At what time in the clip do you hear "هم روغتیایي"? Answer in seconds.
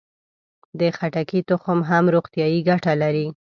1.89-2.59